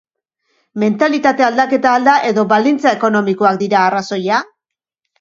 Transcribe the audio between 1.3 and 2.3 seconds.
aldaketa al da